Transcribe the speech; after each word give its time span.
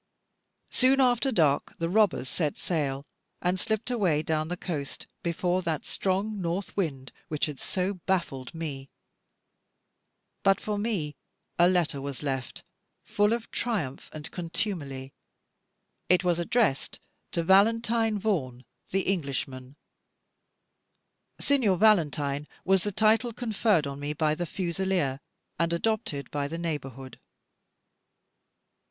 Soon 0.71 0.99
after 0.99 1.31
dark 1.31 1.75
the 1.77 1.87
robbers 1.87 2.27
set 2.27 2.57
sail, 2.57 3.05
and 3.39 3.59
slipped 3.59 3.91
away 3.91 4.23
down 4.23 4.47
the 4.47 4.57
coast, 4.57 5.05
before 5.21 5.61
that 5.61 5.85
strong 5.85 6.41
north 6.41 6.75
wind 6.75 7.11
which 7.27 7.45
had 7.45 7.59
so 7.59 7.93
baffled 8.07 8.51
me. 8.51 8.89
But 10.41 10.59
for 10.59 10.79
me 10.79 11.17
a 11.59 11.69
letter 11.69 12.01
was 12.01 12.23
left, 12.23 12.63
full 13.03 13.31
of 13.31 13.51
triumph 13.51 14.09
and 14.11 14.31
contumely. 14.31 15.13
It 16.09 16.23
was 16.23 16.39
addressed 16.39 16.99
to 17.33 17.43
"Valentine 17.43 18.17
Vaughan, 18.17 18.65
the 18.89 19.01
Englishman;" 19.01 19.75
"Signor 21.39 21.77
Valentine" 21.77 22.47
was 22.65 22.81
the 22.81 22.91
title 22.91 23.33
conferred 23.33 23.85
on 23.85 23.99
me 23.99 24.13
by 24.13 24.33
the 24.33 24.47
fusileer, 24.47 25.19
and 25.59 25.71
adopted 25.71 26.31
by 26.31 26.47
the 26.47 26.57
neighbourhood. 26.57 27.19